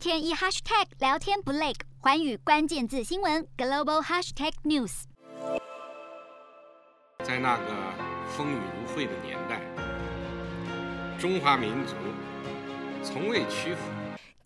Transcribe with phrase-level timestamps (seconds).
[0.00, 5.02] 天一 hashtag 聊天不累，环宇关键字新闻 global hashtag news。
[7.22, 7.92] 在那个
[8.30, 9.60] 风雨如晦的年代，
[11.18, 11.94] 中华民族
[13.02, 13.99] 从未屈服。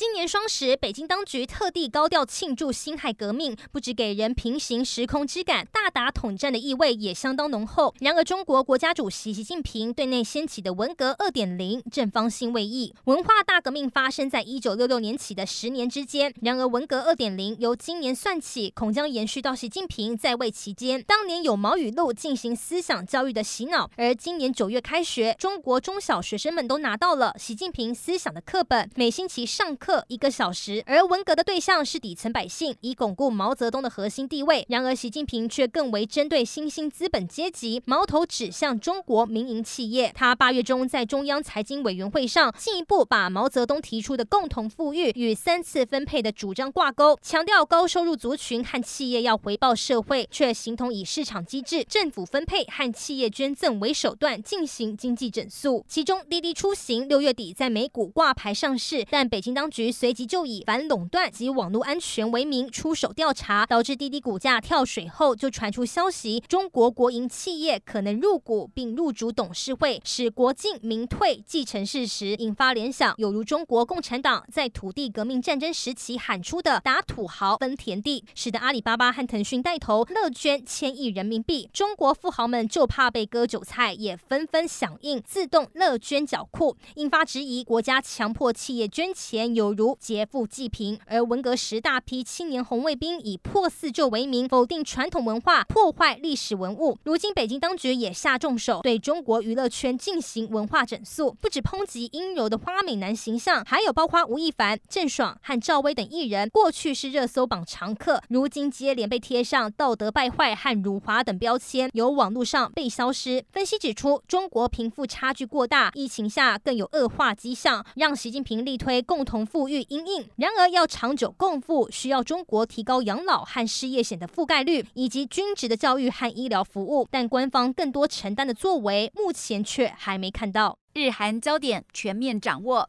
[0.00, 7.94] 今年双十，北京当局特地高调庆祝辛亥革命，不止给人平行时空之感，大打统战的意味也相当浓厚。
[8.00, 12.94] 然而，中国国家主席习近平对内掀起的文革二点零，正方兴未艾。
[13.04, 21.02] 文化大革命发生在一九六六年起的十年之间，然而文革二点零由今年算起，恐将延续到习近平在位期间。
[21.02, 29.89] 当年有毛语录进行思想教育的洗脑，而今年九月开学，中国中小学生们都拿到了习近平思想的课本，每星期上课。
[30.08, 34.64] 一个小时，而文革的对象是底层百姓，以巩固毛泽东的核心地位。
[34.68, 40.12] 然而，习近平却更为针对新兴资本阶级，矛头指向中国民营企业。
[40.14, 55.84] 他八月中在中央财经委员会上，进一步把毛泽东提出的共同富裕与三次分配的主张挂钩，强调高收入族群和企业要回报社会，却形同以市场机制、政府分配和企业捐赠为手段进行经济整肃。
[55.88, 59.79] 其中，滴滴出行六月底在美股挂牌上市，但北京当局。
[59.80, 89.69] 局随即就以反垄断及网络安全为名出手调查，导致滴滴股价跳水后，就传出消息，中国国营企业可能入股并入主董事会，使国进民退既成事实，引发联想，有如中国共产党在土地革命战争时期喊出的“打土豪分田地”，使得阿里巴巴和腾讯带头乐捐千亿人民币，中国富豪们就怕被割韭菜，也纷纷响应自动乐捐缴库，引发质疑，国家强迫企业捐钱有。
[89.72, 96.98] 如劫富济贫，而文革时大批青年红卫兵以破四旧为名，否定传统文化，破坏历史文物。
[97.04, 113.44] 如今北京当局也下重手，对中国娱乐圈进行文化整肃，不止抨击阴柔的花美男形象，还有包括吴亦凡、郑爽和赵薇等艺人，过去是热搜榜常客，如今接连被贴上道德败坏和辱华等标签，由网络上被消失。
[113.52, 119.59] 分析指出，中国贫富差距过大，疫情下更有恶化迹象，让习近平力推共同富。
[119.60, 127.06] 富裕因应，然而要长久共富，需要中国提高养老和失业险的覆盖率，以及均值的教育和医疗服务。
[127.10, 130.78] 但官方更多承担的作为，目前却还没看到。
[130.94, 132.88] 日韩焦点全面掌握，